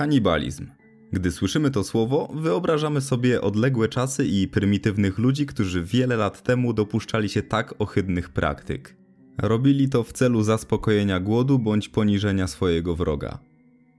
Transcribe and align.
Kanibalizm. 0.00 0.66
Gdy 1.12 1.32
słyszymy 1.32 1.70
to 1.70 1.84
słowo, 1.84 2.32
wyobrażamy 2.34 3.00
sobie 3.00 3.40
odległe 3.40 3.88
czasy 3.88 4.26
i 4.26 4.48
prymitywnych 4.48 5.18
ludzi, 5.18 5.46
którzy 5.46 5.84
wiele 5.84 6.16
lat 6.16 6.42
temu 6.42 6.72
dopuszczali 6.72 7.28
się 7.28 7.42
tak 7.42 7.74
ohydnych 7.78 8.28
praktyk. 8.28 8.96
Robili 9.38 9.88
to 9.88 10.02
w 10.02 10.12
celu 10.12 10.42
zaspokojenia 10.42 11.20
głodu 11.20 11.58
bądź 11.58 11.88
poniżenia 11.88 12.46
swojego 12.46 12.96
wroga. 12.96 13.38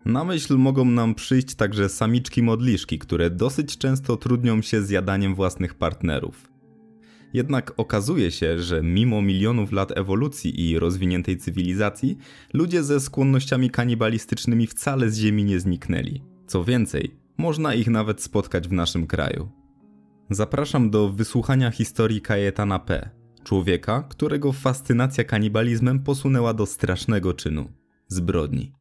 Na 0.06 0.24
myśl 0.24 0.58
mogą 0.58 0.86
nam 0.86 1.16
przyjść 1.16 1.56
także 1.56 1.90
samiczki 1.90 2.44
modliszki, 2.44 3.00
które 3.00 3.30
dosyć 3.30 3.78
często 3.78 4.18
trudnią 4.18 4.62
się 4.62 4.82
z 4.82 4.90
jadaniem 4.90 5.36
własnych 5.36 5.74
partnerów. 5.74 6.51
Jednak 7.34 7.74
okazuje 7.78 8.32
się, 8.32 8.60
że 8.60 8.84
mimo 8.84 9.22
milionów 9.22 9.72
lat 9.72 9.98
ewolucji 9.98 10.70
i 10.70 10.80
rozwiniętej 10.80 11.38
cywilizacji, 11.38 12.18
ludzie 12.54 12.84
ze 12.84 13.00
skłonnościami 13.00 13.70
kanibalistycznymi 13.70 14.68
wcale 14.68 15.10
z 15.10 15.18
Ziemi 15.18 15.44
nie 15.44 15.60
zniknęli. 15.60 16.22
Co 16.48 16.64
więcej, 16.64 17.16
można 17.38 17.74
ich 17.74 17.88
nawet 17.88 18.22
spotkać 18.22 18.68
w 18.68 18.72
naszym 18.72 19.08
kraju. 19.08 19.50
Zapraszam 20.30 20.90
do 20.90 21.10
wysłuchania 21.10 21.72
historii 21.72 22.22
Kajetana 22.22 22.80
P., 22.80 23.10
człowieka, 23.44 24.04
którego 24.10 24.52
fascynacja 24.52 25.24
kanibalizmem 25.24 26.00
posunęła 26.00 26.54
do 26.54 26.66
strasznego 26.66 27.34
czynu 27.34 27.72
zbrodni. 28.08 28.74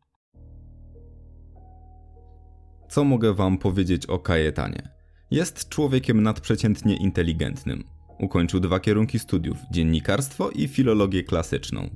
Co 2.88 3.04
mogę 3.04 3.34
wam 3.34 3.58
powiedzieć 3.58 4.06
o 4.06 4.18
Kajetanie? 4.18 4.88
Jest 5.30 5.68
człowiekiem 5.68 6.22
nadprzeciętnie 6.22 6.96
inteligentnym. 6.96 7.99
Ukończył 8.20 8.60
dwa 8.60 8.80
kierunki 8.80 9.18
studiów: 9.18 9.58
dziennikarstwo 9.70 10.50
i 10.50 10.68
filologię 10.68 11.22
klasyczną. 11.24 11.90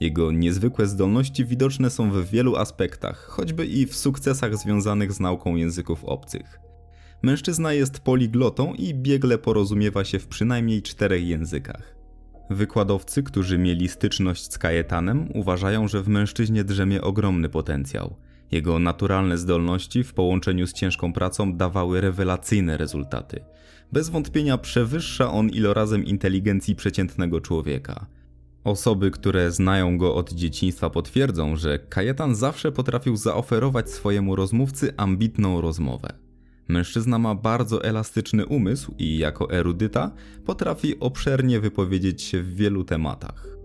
Jego 0.00 0.32
niezwykłe 0.32 0.86
zdolności 0.86 1.44
widoczne 1.44 1.90
są 1.90 2.10
w 2.10 2.30
wielu 2.30 2.56
aspektach, 2.56 3.26
choćby 3.26 3.66
i 3.66 3.86
w 3.86 3.96
sukcesach 3.96 4.56
związanych 4.56 5.12
z 5.12 5.20
nauką 5.20 5.56
języków 5.56 6.04
obcych. 6.04 6.60
Mężczyzna 7.22 7.72
jest 7.72 8.00
poliglotą 8.00 8.74
i 8.74 8.94
biegle 8.94 9.38
porozumiewa 9.38 10.04
się 10.04 10.18
w 10.18 10.26
przynajmniej 10.26 10.82
czterech 10.82 11.26
językach. 11.26 11.96
Wykładowcy, 12.50 13.22
którzy 13.22 13.58
mieli 13.58 13.88
styczność 13.88 14.52
z 14.52 14.58
Kajetanem, 14.58 15.28
uważają, 15.34 15.88
że 15.88 16.02
w 16.02 16.08
mężczyźnie 16.08 16.64
drzemie 16.64 17.02
ogromny 17.02 17.48
potencjał. 17.48 18.16
Jego 18.50 18.78
naturalne 18.78 19.38
zdolności 19.38 20.04
w 20.04 20.14
połączeniu 20.14 20.66
z 20.66 20.72
ciężką 20.72 21.12
pracą 21.12 21.56
dawały 21.56 22.00
rewelacyjne 22.00 22.76
rezultaty. 22.76 23.44
Bez 23.92 24.08
wątpienia 24.08 24.58
przewyższa 24.58 25.32
on 25.32 25.48
ilorazem 25.48 26.04
inteligencji 26.04 26.76
przeciętnego 26.76 27.40
człowieka. 27.40 28.06
Osoby, 28.64 29.10
które 29.10 29.50
znają 29.50 29.98
go 29.98 30.14
od 30.14 30.32
dzieciństwa 30.32 30.90
potwierdzą, 30.90 31.56
że 31.56 31.78
Kajetan 31.78 32.34
zawsze 32.34 32.72
potrafił 32.72 33.16
zaoferować 33.16 33.90
swojemu 33.90 34.36
rozmówcy 34.36 34.94
ambitną 34.96 35.60
rozmowę. 35.60 36.12
Mężczyzna 36.68 37.18
ma 37.18 37.34
bardzo 37.34 37.84
elastyczny 37.84 38.46
umysł 38.46 38.94
i 38.98 39.18
jako 39.18 39.50
erudyta 39.50 40.10
potrafi 40.46 41.00
obszernie 41.00 41.60
wypowiedzieć 41.60 42.22
się 42.22 42.42
w 42.42 42.54
wielu 42.54 42.84
tematach. 42.84 43.56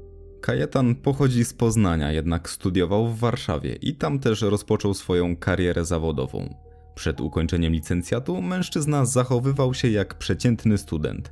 Kajetan 0.42 0.96
pochodzi 0.96 1.46
z 1.46 1.54
Poznania, 1.54 2.12
jednak 2.12 2.50
studiował 2.50 3.08
w 3.08 3.20
Warszawie 3.20 3.76
i 3.76 3.96
tam 3.96 4.20
też 4.20 4.42
rozpoczął 4.42 4.94
swoją 4.94 5.36
karierę 5.36 5.86
zawodową. 5.86 6.67
Przed 6.98 7.22
ukończeniem 7.22 7.74
licencjatu 7.74 8.42
mężczyzna 8.42 9.06
zachowywał 9.06 9.74
się 9.74 9.90
jak 9.90 10.16
przeciętny 10.16 10.78
student. 10.78 11.32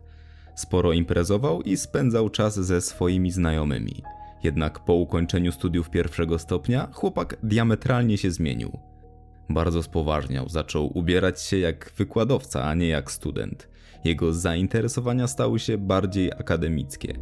Sporo 0.55 0.93
imprezował 0.93 1.61
i 1.61 1.77
spędzał 1.77 2.29
czas 2.29 2.59
ze 2.59 2.81
swoimi 2.81 3.31
znajomymi. 3.31 4.03
Jednak 4.43 4.79
po 4.79 4.93
ukończeniu 4.93 5.51
studiów 5.51 5.89
pierwszego 5.89 6.39
stopnia 6.39 6.87
chłopak 6.91 7.37
diametralnie 7.43 8.17
się 8.17 8.31
zmienił. 8.31 8.79
Bardzo 9.49 9.83
spoważniał, 9.83 10.49
zaczął 10.49 10.97
ubierać 10.97 11.41
się 11.41 11.57
jak 11.57 11.91
wykładowca, 11.97 12.63
a 12.63 12.73
nie 12.73 12.87
jak 12.87 13.11
student. 13.11 13.69
Jego 14.03 14.33
zainteresowania 14.33 15.27
stały 15.27 15.59
się 15.59 15.77
bardziej 15.77 16.31
akademickie. 16.31 17.13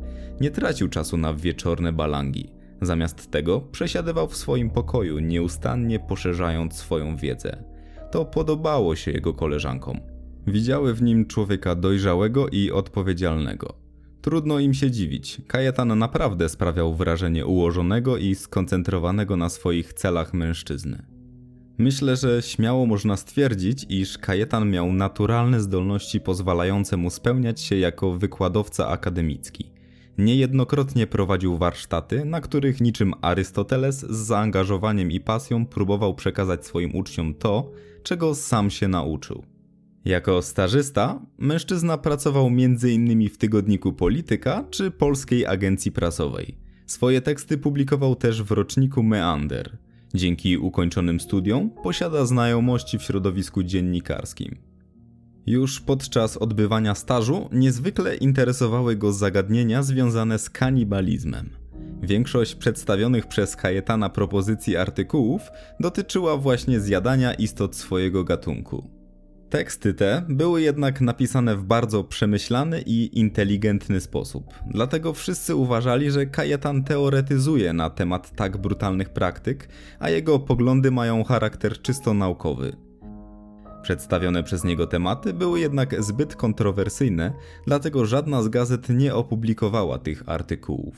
Nie 0.41 0.51
tracił 0.51 0.89
czasu 0.89 1.17
na 1.17 1.33
wieczorne 1.33 1.93
balangi. 1.93 2.51
Zamiast 2.81 3.31
tego 3.31 3.61
przesiadywał 3.61 4.27
w 4.27 4.37
swoim 4.37 4.69
pokoju, 4.69 5.19
nieustannie 5.19 5.99
poszerzając 5.99 6.73
swoją 6.73 7.17
wiedzę. 7.17 7.72
To 8.13 8.25
podobało 8.25 8.95
się 8.95 9.11
jego 9.11 9.33
koleżankom. 9.33 9.99
Widziały 10.47 10.93
w 10.93 11.01
nim 11.01 11.25
człowieka 11.25 11.75
dojrzałego 11.75 12.47
i 12.47 12.71
odpowiedzialnego. 12.71 13.73
Trudno 14.21 14.59
im 14.59 14.73
się 14.73 14.91
dziwić. 14.91 15.41
Kajetan 15.47 15.99
naprawdę 15.99 16.49
sprawiał 16.49 16.93
wrażenie 16.93 17.45
ułożonego 17.45 18.17
i 18.17 18.35
skoncentrowanego 18.35 19.37
na 19.37 19.49
swoich 19.49 19.93
celach 19.93 20.33
mężczyzny. 20.33 21.05
Myślę, 21.77 22.15
że 22.15 22.41
śmiało 22.41 22.85
można 22.85 23.17
stwierdzić, 23.17 23.85
iż 23.89 24.17
Kajetan 24.17 24.69
miał 24.69 24.93
naturalne 24.93 25.61
zdolności 25.61 26.21
pozwalające 26.21 26.97
mu 26.97 27.09
spełniać 27.09 27.61
się 27.61 27.75
jako 27.75 28.11
wykładowca 28.11 28.87
akademicki. 28.87 29.72
Niejednokrotnie 30.17 31.07
prowadził 31.07 31.57
warsztaty, 31.57 32.25
na 32.25 32.41
których 32.41 32.81
niczym 32.81 33.13
Arystoteles 33.21 33.99
z 33.99 34.15
zaangażowaniem 34.15 35.11
i 35.11 35.19
pasją 35.19 35.65
próbował 35.65 36.15
przekazać 36.15 36.65
swoim 36.65 36.95
uczniom 36.95 37.33
to, 37.33 37.71
czego 38.03 38.35
sam 38.35 38.69
się 38.69 38.87
nauczył. 38.87 39.43
Jako 40.05 40.41
stażysta, 40.41 41.21
mężczyzna 41.37 41.97
pracował 41.97 42.47
m.in. 42.47 43.29
w 43.29 43.37
tygodniku 43.37 43.93
Polityka 43.93 44.65
czy 44.69 44.91
Polskiej 44.91 45.45
Agencji 45.45 45.91
Prasowej. 45.91 46.57
Swoje 46.85 47.21
teksty 47.21 47.57
publikował 47.57 48.15
też 48.15 48.43
w 48.43 48.51
roczniku 48.51 49.03
Meander. 49.03 49.77
Dzięki 50.13 50.57
ukończonym 50.57 51.19
studiom 51.19 51.69
posiada 51.83 52.25
znajomości 52.25 52.97
w 52.97 53.03
środowisku 53.03 53.63
dziennikarskim. 53.63 54.72
Już 55.45 55.81
podczas 55.81 56.37
odbywania 56.37 56.95
stażu 56.95 57.49
niezwykle 57.51 58.15
interesowały 58.15 58.95
go 58.95 59.13
zagadnienia 59.13 59.83
związane 59.83 60.39
z 60.39 60.49
kanibalizmem. 60.49 61.49
Większość 62.01 62.55
przedstawionych 62.55 63.27
przez 63.27 63.55
Kajetana 63.55 64.09
propozycji 64.09 64.77
artykułów 64.77 65.41
dotyczyła 65.79 66.37
właśnie 66.37 66.79
zjadania 66.79 67.33
istot 67.33 67.75
swojego 67.75 68.23
gatunku. 68.23 68.89
Teksty 69.49 69.93
te 69.93 70.25
były 70.29 70.61
jednak 70.61 71.01
napisane 71.01 71.55
w 71.55 71.63
bardzo 71.63 72.03
przemyślany 72.03 72.81
i 72.85 73.19
inteligentny 73.19 74.01
sposób, 74.01 74.53
dlatego 74.71 75.13
wszyscy 75.13 75.55
uważali, 75.55 76.11
że 76.11 76.25
Kajetan 76.25 76.83
teoretyzuje 76.83 77.73
na 77.73 77.89
temat 77.89 78.35
tak 78.35 78.57
brutalnych 78.57 79.09
praktyk, 79.09 79.69
a 79.99 80.09
jego 80.09 80.39
poglądy 80.39 80.91
mają 80.91 81.23
charakter 81.23 81.81
czysto 81.81 82.13
naukowy. 82.13 82.75
Przedstawione 83.83 84.43
przez 84.43 84.63
niego 84.63 84.87
tematy 84.87 85.33
były 85.33 85.59
jednak 85.59 86.03
zbyt 86.03 86.35
kontrowersyjne, 86.35 87.33
dlatego 87.67 88.05
żadna 88.05 88.43
z 88.43 88.49
gazet 88.49 88.89
nie 88.89 89.15
opublikowała 89.15 89.97
tych 89.97 90.23
artykułów. 90.25 90.95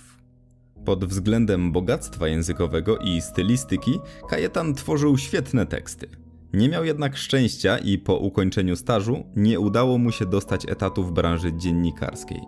Pod 0.85 1.05
względem 1.05 1.71
bogactwa 1.71 2.27
językowego 2.27 2.97
i 2.97 3.21
stylistyki, 3.21 3.99
Kajetan 4.29 4.73
tworzył 4.73 5.17
świetne 5.17 5.65
teksty. 5.65 6.07
Nie 6.53 6.69
miał 6.69 6.85
jednak 6.85 7.17
szczęścia 7.17 7.77
i 7.77 7.97
po 7.97 8.17
ukończeniu 8.17 8.75
stażu 8.75 9.23
nie 9.35 9.59
udało 9.59 9.97
mu 9.97 10.11
się 10.11 10.25
dostać 10.25 10.69
etatu 10.69 11.03
w 11.03 11.11
branży 11.11 11.53
dziennikarskiej. 11.53 12.41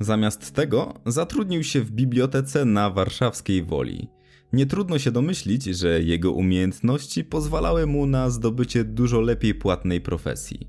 Zamiast 0.00 0.52
tego 0.52 0.94
zatrudnił 1.06 1.64
się 1.64 1.80
w 1.80 1.90
bibliotece 1.90 2.64
na 2.64 2.90
warszawskiej 2.90 3.62
Woli. 3.62 4.08
Nie 4.52 4.66
trudno 4.66 4.98
się 4.98 5.10
domyślić, 5.10 5.64
że 5.64 6.02
jego 6.02 6.32
umiejętności 6.32 7.24
pozwalały 7.24 7.86
mu 7.86 8.06
na 8.06 8.30
zdobycie 8.30 8.84
dużo 8.84 9.20
lepiej 9.20 9.54
płatnej 9.54 10.00
profesji. 10.00 10.68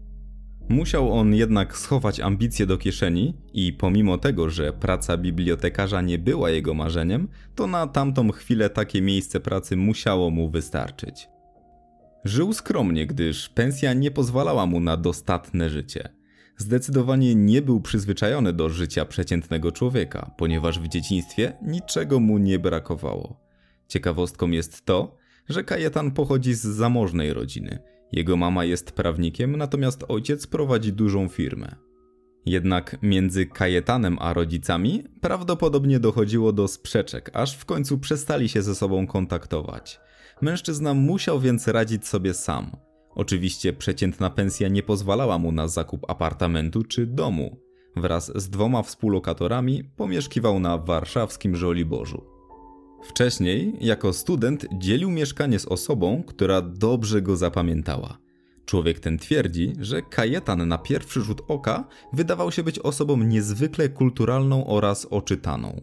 Musiał 0.69 1.13
on 1.13 1.33
jednak 1.33 1.77
schować 1.77 2.19
ambicje 2.19 2.65
do 2.65 2.77
kieszeni 2.77 3.37
i 3.53 3.73
pomimo 3.73 4.17
tego, 4.17 4.49
że 4.49 4.73
praca 4.73 5.17
bibliotekarza 5.17 6.01
nie 6.01 6.17
była 6.17 6.49
jego 6.49 6.73
marzeniem, 6.73 7.27
to 7.55 7.67
na 7.67 7.87
tamtą 7.87 8.31
chwilę 8.31 8.69
takie 8.69 9.01
miejsce 9.01 9.39
pracy 9.39 9.77
musiało 9.77 10.29
mu 10.29 10.49
wystarczyć. 10.49 11.27
Żył 12.25 12.53
skromnie, 12.53 13.07
gdyż 13.07 13.49
pensja 13.49 13.93
nie 13.93 14.11
pozwalała 14.11 14.65
mu 14.65 14.79
na 14.79 14.97
dostatne 14.97 15.69
życie. 15.69 16.09
Zdecydowanie 16.57 17.35
nie 17.35 17.61
był 17.61 17.81
przyzwyczajony 17.81 18.53
do 18.53 18.69
życia 18.69 19.05
przeciętnego 19.05 19.71
człowieka, 19.71 20.31
ponieważ 20.37 20.79
w 20.79 20.87
dzieciństwie 20.87 21.53
niczego 21.61 22.19
mu 22.19 22.37
nie 22.37 22.59
brakowało. 22.59 23.42
Ciekawostką 23.93 24.49
jest 24.49 24.85
to, 24.85 25.17
że 25.49 25.63
Kajetan 25.63 26.11
pochodzi 26.11 26.53
z 26.53 26.61
zamożnej 26.61 27.33
rodziny. 27.33 27.79
Jego 28.11 28.37
mama 28.37 28.65
jest 28.65 28.91
prawnikiem, 28.91 29.55
natomiast 29.55 30.03
ojciec 30.07 30.47
prowadzi 30.47 30.93
dużą 30.93 31.27
firmę. 31.27 31.75
Jednak 32.45 32.97
między 33.01 33.45
Kajetanem 33.45 34.17
a 34.19 34.33
rodzicami 34.33 35.03
prawdopodobnie 35.21 35.99
dochodziło 35.99 36.53
do 36.53 36.67
sprzeczek, 36.67 37.31
aż 37.33 37.57
w 37.57 37.65
końcu 37.65 37.97
przestali 37.97 38.49
się 38.49 38.61
ze 38.61 38.75
sobą 38.75 39.07
kontaktować. 39.07 39.99
Mężczyzna 40.41 40.93
musiał 40.93 41.39
więc 41.39 41.67
radzić 41.67 42.07
sobie 42.07 42.33
sam. 42.33 42.71
Oczywiście 43.09 43.73
przeciętna 43.73 44.29
pensja 44.29 44.67
nie 44.67 44.83
pozwalała 44.83 45.37
mu 45.37 45.51
na 45.51 45.67
zakup 45.67 46.09
apartamentu 46.09 46.83
czy 46.83 47.05
domu. 47.07 47.57
Wraz 47.95 48.31
z 48.35 48.49
dwoma 48.49 48.83
współlokatorami 48.83 49.83
pomieszkiwał 49.83 50.59
na 50.59 50.77
warszawskim 50.77 51.55
Żoliborzu. 51.55 52.32
Wcześniej, 53.03 53.73
jako 53.81 54.13
student, 54.13 54.65
dzielił 54.77 55.11
mieszkanie 55.11 55.59
z 55.59 55.65
osobą, 55.65 56.23
która 56.27 56.61
dobrze 56.61 57.21
go 57.21 57.37
zapamiętała. 57.37 58.17
Człowiek 58.65 58.99
ten 58.99 59.17
twierdzi, 59.17 59.73
że 59.79 60.01
Kajetan 60.01 60.67
na 60.67 60.77
pierwszy 60.77 61.21
rzut 61.21 61.41
oka 61.47 61.87
wydawał 62.13 62.51
się 62.51 62.63
być 62.63 62.79
osobą 62.79 63.17
niezwykle 63.17 63.89
kulturalną 63.89 64.67
oraz 64.67 65.05
oczytaną. 65.05 65.81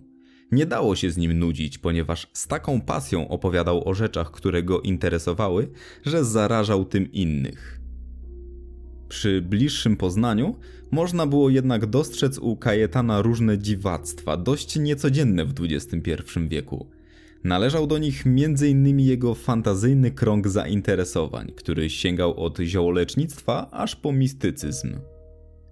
Nie 0.53 0.67
dało 0.67 0.97
się 0.97 1.11
z 1.11 1.17
nim 1.17 1.39
nudzić, 1.39 1.79
ponieważ 1.79 2.31
z 2.33 2.47
taką 2.47 2.81
pasją 2.81 3.29
opowiadał 3.29 3.89
o 3.89 3.95
rzeczach, 3.95 4.31
które 4.31 4.63
go 4.63 4.81
interesowały, 4.81 5.71
że 6.05 6.25
zarażał 6.25 6.85
tym 6.85 7.13
innych. 7.13 7.81
Przy 9.09 9.43
bliższym 9.43 9.97
poznaniu 9.97 10.57
można 10.91 11.27
było 11.27 11.51
jednak 11.51 11.87
dostrzec 11.87 12.39
u 12.39 12.57
Kajetana 12.57 13.23
różne 13.23 13.59
dziwactwa, 13.59 14.37
dość 14.37 14.77
niecodzienne 14.77 15.45
w 15.45 15.55
XXI 15.61 16.21
wieku. 16.49 16.91
Należał 17.45 17.87
do 17.87 17.99
nich 17.99 18.27
m.in. 18.27 19.01
jego 19.01 19.35
fantazyjny 19.35 20.11
krąg 20.11 20.49
zainteresowań, 20.49 21.53
który 21.57 21.91
sięgał 21.91 22.45
od 22.45 22.59
ziołolecznictwa 22.59 23.71
aż 23.71 23.97
po 23.97 24.13
mistycyzm. 24.13 24.97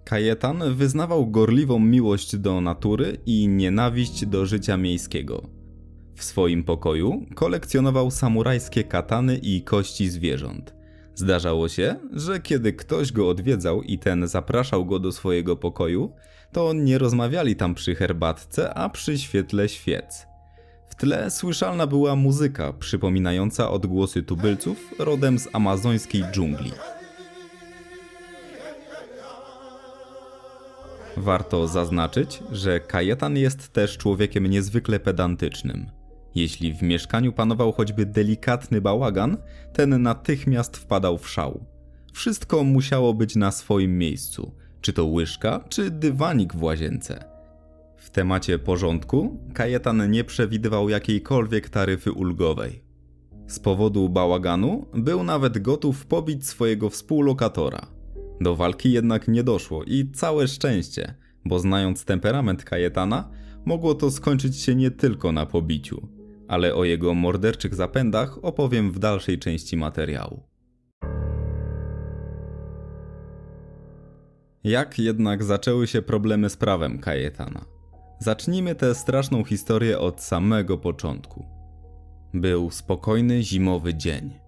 Kajetan 0.05 0.75
wyznawał 0.75 1.27
gorliwą 1.31 1.79
miłość 1.79 2.37
do 2.37 2.61
natury 2.61 3.17
i 3.25 3.47
nienawiść 3.47 4.25
do 4.25 4.45
życia 4.45 4.77
miejskiego. 4.77 5.49
W 6.15 6.23
swoim 6.23 6.63
pokoju 6.63 7.25
kolekcjonował 7.35 8.11
samurajskie 8.11 8.83
katany 8.83 9.37
i 9.37 9.61
kości 9.61 10.09
zwierząt. 10.09 10.73
Zdarzało 11.15 11.69
się, 11.69 11.95
że 12.13 12.39
kiedy 12.39 12.73
ktoś 12.73 13.11
go 13.11 13.29
odwiedzał 13.29 13.81
i 13.81 13.99
ten 13.99 14.27
zapraszał 14.27 14.85
go 14.85 14.99
do 14.99 15.11
swojego 15.11 15.55
pokoju, 15.55 16.11
to 16.51 16.73
nie 16.73 16.97
rozmawiali 16.97 17.55
tam 17.55 17.75
przy 17.75 17.95
herbatce, 17.95 18.73
a 18.73 18.89
przy 18.89 19.17
świetle 19.17 19.69
świec. 19.69 20.28
W 20.89 20.95
tle 20.95 21.31
słyszalna 21.31 21.87
była 21.87 22.15
muzyka 22.15 22.73
przypominająca 22.73 23.71
odgłosy 23.71 24.23
tubylców 24.23 24.93
rodem 24.99 25.39
z 25.39 25.47
amazońskiej 25.53 26.23
dżungli. 26.31 26.71
Warto 31.17 31.67
zaznaczyć, 31.67 32.43
że 32.51 32.79
Kajetan 32.79 33.37
jest 33.37 33.73
też 33.73 33.97
człowiekiem 33.97 34.47
niezwykle 34.47 34.99
pedantycznym. 34.99 35.89
Jeśli 36.35 36.73
w 36.73 36.81
mieszkaniu 36.81 37.33
panował 37.33 37.71
choćby 37.71 38.05
delikatny 38.05 38.81
bałagan, 38.81 39.37
ten 39.73 40.01
natychmiast 40.01 40.77
wpadał 40.77 41.17
w 41.17 41.29
szał. 41.29 41.65
Wszystko 42.13 42.63
musiało 42.63 43.13
być 43.13 43.35
na 43.35 43.51
swoim 43.51 43.97
miejscu, 43.97 44.55
czy 44.81 44.93
to 44.93 45.05
łyżka, 45.05 45.63
czy 45.69 45.91
dywanik 45.91 46.53
w 46.55 46.63
łazience. 46.63 47.38
W 48.09 48.11
temacie 48.11 48.59
porządku 48.59 49.39
Kajetan 49.53 50.11
nie 50.11 50.23
przewidywał 50.23 50.89
jakiejkolwiek 50.89 51.69
taryfy 51.69 52.11
ulgowej. 52.11 52.83
Z 53.47 53.59
powodu 53.59 54.09
bałaganu 54.09 54.85
był 54.93 55.23
nawet 55.23 55.59
gotów 55.59 56.05
pobić 56.05 56.47
swojego 56.47 56.89
współlokatora. 56.89 57.87
Do 58.41 58.55
walki 58.55 58.91
jednak 58.91 59.27
nie 59.27 59.43
doszło 59.43 59.83
i 59.83 60.11
całe 60.11 60.47
szczęście, 60.47 61.15
bo 61.45 61.59
znając 61.59 62.05
temperament 62.05 62.63
Kajetana, 62.63 63.31
mogło 63.65 63.95
to 63.95 64.11
skończyć 64.11 64.57
się 64.57 64.75
nie 64.75 64.91
tylko 64.91 65.31
na 65.31 65.45
pobiciu, 65.45 66.07
ale 66.47 66.75
o 66.75 66.83
jego 66.83 67.13
morderczych 67.13 67.75
zapędach 67.75 68.39
opowiem 68.41 68.91
w 68.91 68.99
dalszej 68.99 69.39
części 69.39 69.77
materiału. 69.77 70.43
Jak 74.63 74.99
jednak 74.99 75.43
zaczęły 75.43 75.87
się 75.87 76.01
problemy 76.01 76.49
z 76.49 76.57
prawem 76.57 76.99
Kajetana? 76.99 77.78
Zacznijmy 78.19 78.75
tę 78.75 78.95
straszną 78.95 79.43
historię 79.43 79.99
od 79.99 80.21
samego 80.21 80.77
początku. 80.77 81.45
Był 82.33 82.71
spokojny 82.71 83.43
zimowy 83.43 83.93
dzień. 83.93 84.39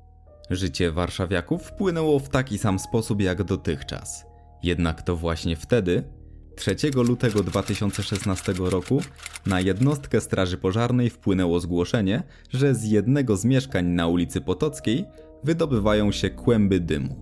Życie 0.49 0.91
warszawiaków 0.91 1.63
wpłynęło 1.63 2.19
w 2.19 2.29
taki 2.29 2.57
sam 2.57 2.79
sposób 2.79 3.21
jak 3.21 3.43
dotychczas. 3.43 4.25
Jednak 4.63 5.01
to 5.01 5.15
właśnie 5.15 5.55
wtedy, 5.55 6.03
3 6.55 6.75
lutego 6.95 7.43
2016 7.43 8.53
roku, 8.57 9.01
na 9.45 9.61
jednostkę 9.61 10.21
Straży 10.21 10.57
Pożarnej 10.57 11.09
wpłynęło 11.09 11.59
zgłoszenie, 11.59 12.23
że 12.49 12.75
z 12.75 12.83
jednego 12.83 13.37
z 13.37 13.45
mieszkań 13.45 13.85
na 13.85 14.07
ulicy 14.07 14.41
Potockiej 14.41 15.05
wydobywają 15.43 16.11
się 16.11 16.29
kłęby 16.29 16.79
dymu. 16.79 17.15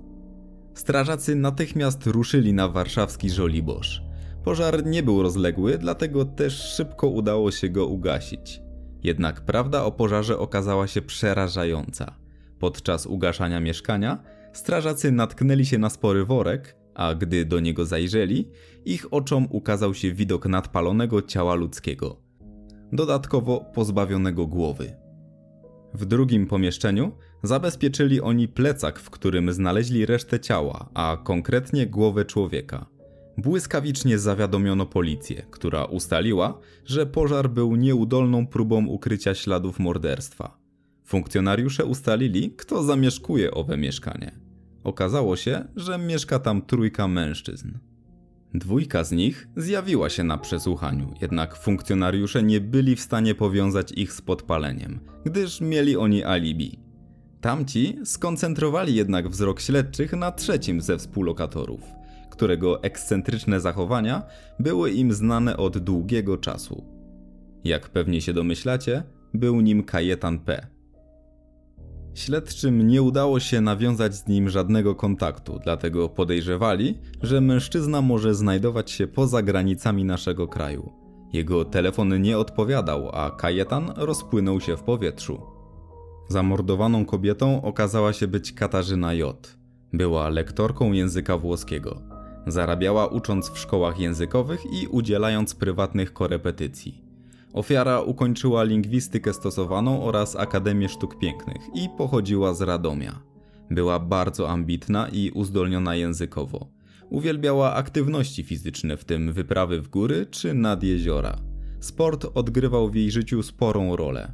Strażacy 0.74 1.36
natychmiast 1.36 2.08
ruszyli 2.08 2.54
na 2.54 2.68
warszawski 2.68 3.30
Żoliborz. 3.30 4.09
Pożar 4.44 4.86
nie 4.86 5.04
był 5.04 5.24
rozległy, 5.24 5.78
dlatego 5.78 6.26
też 6.26 6.54
szybko 6.54 7.08
udało 7.08 7.52
się 7.52 7.70
go 7.70 7.88
ugasić. 7.88 8.62
Jednak 9.04 9.42
prawda 9.42 9.84
o 9.84 9.92
pożarze 9.92 10.40
okazała 10.40 10.88
się 10.88 11.02
przerażająca. 11.02 12.16
Podczas 12.60 13.06
ugaszania 13.06 13.60
mieszkania 13.60 14.24
strażacy 14.54 15.12
natknęli 15.12 15.66
się 15.66 15.78
na 15.78 15.90
spory 15.90 16.26
worek, 16.26 16.76
a 16.94 17.16
gdy 17.16 17.46
do 17.46 17.60
niego 17.60 17.86
zajrzeli, 17.86 18.50
ich 18.86 19.14
oczom 19.14 19.48
ukazał 19.50 19.94
się 19.94 20.12
widok 20.12 20.46
nadpalonego 20.46 21.22
ciała 21.22 21.56
ludzkiego, 21.56 22.22
dodatkowo 22.92 23.66
pozbawionego 23.74 24.48
głowy. 24.48 24.96
W 25.94 26.06
drugim 26.06 26.48
pomieszczeniu 26.48 27.12
zabezpieczyli 27.44 28.22
oni 28.22 28.48
plecak, 28.48 29.00
w 29.00 29.10
którym 29.10 29.54
znaleźli 29.54 30.06
resztę 30.06 30.40
ciała, 30.40 30.90
a 30.94 31.18
konkretnie 31.24 31.88
głowę 31.88 32.26
człowieka. 32.26 32.99
Błyskawicznie 33.42 34.20
zawiadomiono 34.20 34.86
policję, 34.86 35.46
która 35.52 35.86
ustaliła, 35.86 36.60
że 36.86 37.06
pożar 37.06 37.50
był 37.50 37.76
nieudolną 37.76 38.48
próbą 38.48 38.86
ukrycia 38.86 39.36
śladów 39.36 39.80
morderstwa. 39.80 40.58
Funkcjonariusze 41.06 41.86
ustalili, 41.86 42.52
kto 42.58 42.84
zamieszkuje 42.84 43.52
owe 43.52 43.78
mieszkanie. 43.78 44.32
Okazało 44.84 45.36
się, 45.36 45.66
że 45.76 45.98
mieszka 45.98 46.40
tam 46.40 46.62
trójka 46.62 47.08
mężczyzn. 47.08 47.72
Dwójka 48.54 49.04
z 49.04 49.12
nich 49.12 49.48
zjawiła 49.56 50.10
się 50.10 50.24
na 50.24 50.38
przesłuchaniu, 50.38 51.14
jednak 51.22 51.56
funkcjonariusze 51.56 52.44
nie 52.44 52.62
byli 52.62 52.96
w 52.96 53.02
stanie 53.02 53.36
powiązać 53.36 53.92
ich 53.92 54.14
z 54.14 54.22
podpaleniem, 54.22 55.00
gdyż 55.26 55.62
mieli 55.62 55.98
oni 55.98 56.24
alibi. 56.24 56.80
Tamci 57.42 57.98
skoncentrowali 58.06 58.96
jednak 58.96 59.30
wzrok 59.30 59.62
śledczych 59.62 60.14
na 60.14 60.32
trzecim 60.32 60.82
ze 60.82 60.98
współlokatorów– 60.98 61.82
którego 62.40 62.84
ekscentryczne 62.84 63.60
zachowania 63.60 64.24
były 64.60 64.92
im 64.92 65.14
znane 65.14 65.58
od 65.58 65.78
długiego 65.78 66.38
czasu. 66.38 66.84
Jak 67.64 67.90
pewnie 67.90 68.22
się 68.22 68.34
domyślacie, 68.34 69.04
był 69.34 69.62
nim 69.62 69.84
Kajetan 69.84 70.40
P. 70.40 70.68
Śledczym 72.14 72.88
nie 72.88 73.02
udało 73.02 73.40
się 73.40 73.62
nawiązać 73.62 74.16
z 74.16 74.28
nim 74.28 74.50
żadnego 74.50 74.96
kontaktu, 74.96 75.60
dlatego 75.64 76.10
podejrzewali, 76.10 76.98
że 77.22 77.42
mężczyzna 77.42 78.02
może 78.02 78.36
znajdować 78.36 78.92
się 78.92 79.08
poza 79.08 79.42
granicami 79.42 80.06
naszego 80.06 80.48
kraju. 80.48 80.92
Jego 81.34 81.66
telefon 81.66 82.22
nie 82.22 82.38
odpowiadał, 82.38 83.10
a 83.14 83.32
Kajetan 83.32 83.94
rozpłynął 83.96 84.62
się 84.62 84.78
w 84.78 84.84
powietrzu. 84.84 85.42
Zamordowaną 86.28 87.06
kobietą 87.06 87.62
okazała 87.62 88.14
się 88.14 88.28
być 88.28 88.54
Katarzyna 88.54 89.14
J. 89.14 89.58
Była 89.94 90.30
lektorką 90.30 90.92
języka 90.92 91.38
włoskiego. 91.38 92.09
Zarabiała 92.48 93.08
ucząc 93.08 93.50
w 93.50 93.60
szkołach 93.60 94.00
językowych 94.00 94.66
i 94.74 94.88
udzielając 94.88 95.56
prywatnych 95.56 96.14
korepetycji. 96.14 97.04
Ofiara 97.54 98.02
ukończyła 98.02 98.64
lingwistykę 98.64 99.34
stosowaną 99.34 100.04
oraz 100.04 100.36
Akademię 100.36 100.90
Sztuk 100.90 101.18
Pięknych 101.20 101.62
i 101.76 101.90
pochodziła 101.98 102.54
z 102.54 102.62
Radomia. 102.62 103.22
Była 103.72 104.00
bardzo 104.00 104.50
ambitna 104.50 105.08
i 105.10 105.32
uzdolniona 105.32 105.96
językowo. 105.96 106.68
Uwielbiała 107.10 107.74
aktywności 107.74 108.44
fizyczne, 108.44 108.98
w 108.98 109.06
tym 109.06 109.34
wyprawy 109.34 109.82
w 109.82 109.88
góry 109.88 110.26
czy 110.32 110.54
nad 110.54 110.84
jeziora. 110.84 111.38
Sport 111.80 112.26
odgrywał 112.34 112.90
w 112.90 112.96
jej 112.96 113.12
życiu 113.12 113.44
sporą 113.44 113.96
rolę. 113.96 114.34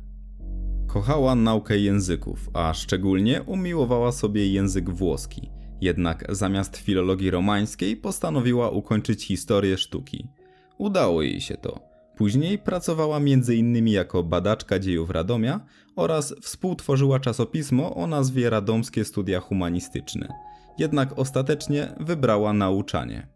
Kochała 0.88 1.36
naukę 1.36 1.78
języków, 1.78 2.50
a 2.54 2.74
szczególnie 2.74 3.44
umiłowała 3.44 4.12
sobie 4.12 4.48
język 4.48 4.90
włoski– 4.90 5.50
jednak 5.82 6.26
zamiast 6.30 6.78
filologii 6.78 7.32
romańskiej 7.32 7.98
postanowiła 7.98 8.70
ukończyć 8.70 9.24
historię 9.24 9.78
sztuki. 9.78 10.28
Udało 10.78 11.22
jej 11.22 11.42
się 11.42 11.58
to. 11.58 11.80
Później 12.18 12.60
pracowała 12.60 13.18
m.in. 13.18 13.88
jako 13.88 14.24
badaczka 14.24 14.80
dziejów 14.80 15.10
Radomia 15.10 15.66
oraz 15.96 16.36
współtworzyła 16.42 17.20
czasopismo 17.20 17.96
o 17.96 18.08
nazwie 18.08 18.50
Radomskie 18.50 19.06
Studia 19.06 19.40
Humanistyczne. 19.40 20.28
Jednak 20.78 21.20
ostatecznie 21.20 21.96
wybrała 22.00 22.54
nauczanie. 22.54 23.28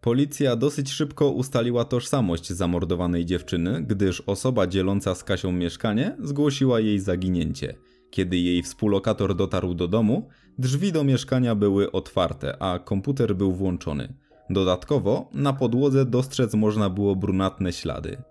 Policja 0.00 0.56
dosyć 0.56 0.90
szybko 0.90 1.30
ustaliła 1.30 1.84
tożsamość 1.84 2.52
zamordowanej 2.52 3.24
dziewczyny, 3.24 3.82
gdyż 3.82 4.20
osoba 4.20 4.66
dzieląca 4.66 5.14
z 5.14 5.24
Kasią 5.24 5.52
mieszkanie 5.52 6.16
zgłosiła 6.18 6.80
jej 6.80 7.00
zaginięcie– 7.00 7.74
kiedy 8.14 8.36
jej 8.36 8.62
współlokator 8.62 9.36
dotarł 9.36 9.74
do 9.74 9.88
domu, 9.88 10.28
drzwi 10.58 10.92
do 10.92 11.04
mieszkania 11.04 11.54
były 11.54 11.92
otwarte, 11.92 12.62
a 12.62 12.78
komputer 12.78 13.36
był 13.36 13.52
włączony. 13.52 14.14
Dodatkowo 14.50 15.30
na 15.32 15.52
podłodze 15.52 16.04
dostrzec 16.04 16.54
można 16.54 16.90
było 16.90 17.16
brunatne 17.16 17.72
ślady. 17.72 18.22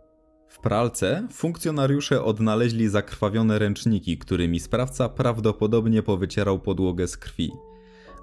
W 0.47 0.59
pralce 0.59 1.27
funkcjonariusze 1.31 2.23
odnaleźli 2.23 2.89
zakrwawione 2.89 3.59
ręczniki, 3.59 4.17
którymi 4.17 4.59
sprawca 4.59 5.09
prawdopodobnie 5.09 6.03
powycierał 6.03 6.59
podłogę 6.59 7.07
z 7.07 7.17
krwi. 7.17 7.51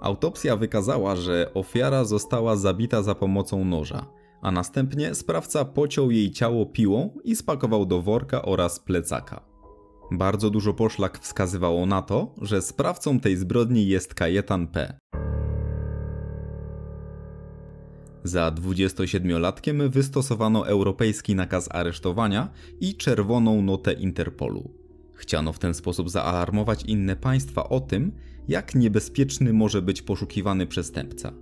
Autopsja 0.00 0.56
wykazała, 0.56 1.16
że 1.16 1.50
ofiara 1.54 2.04
została 2.04 2.56
zabita 2.56 3.02
za 3.02 3.14
pomocą 3.14 3.64
noża, 3.64 4.06
a 4.42 4.50
następnie 4.50 5.14
sprawca 5.14 5.64
pociął 5.64 6.10
jej 6.10 6.30
ciało 6.30 6.66
piłą 6.66 7.10
i 7.24 7.36
spakował 7.36 7.86
do 7.86 8.02
worka 8.02 8.42
oraz 8.42 8.80
plecaka. 8.80 9.49
Bardzo 10.10 10.50
dużo 10.50 10.74
poszlak 10.74 11.18
wskazywało 11.18 11.86
na 11.86 12.02
to, 12.02 12.34
że 12.42 12.62
sprawcą 12.62 13.20
tej 13.20 13.36
zbrodni 13.36 13.88
jest 13.88 14.14
Kajetan 14.14 14.66
P. 14.66 14.98
Za 18.24 18.50
27-latkiem 18.50 19.90
wystosowano 19.90 20.68
europejski 20.68 21.34
nakaz 21.34 21.68
aresztowania 21.70 22.50
i 22.80 22.94
czerwoną 22.94 23.62
notę 23.62 23.92
Interpolu. 23.92 24.70
Chciano 25.14 25.52
w 25.52 25.58
ten 25.58 25.74
sposób 25.74 26.10
zaalarmować 26.10 26.84
inne 26.84 27.16
państwa 27.16 27.68
o 27.68 27.80
tym, 27.80 28.12
jak 28.48 28.74
niebezpieczny 28.74 29.52
może 29.52 29.82
być 29.82 30.02
poszukiwany 30.02 30.66
przestępca. 30.66 31.32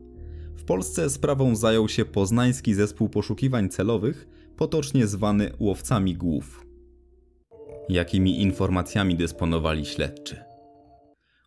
W 0.57 0.65
Polsce 0.65 1.11
sprawą 1.11 1.57
zajął 1.57 1.89
się 1.89 2.05
poznański 2.05 2.75
zespół 2.75 3.09
poszukiwań 3.09 3.69
celowych, 3.69 4.29
potocznie 4.57 5.07
zwany 5.07 5.51
łowcami 5.59 6.17
głów. 6.17 6.68
Jakimi 7.89 8.43
informacjami 8.43 9.17
dysponowali 9.17 9.87
śledczy? 9.87 10.45